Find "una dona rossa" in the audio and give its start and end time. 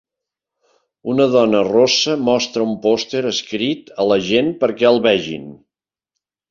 1.13-2.17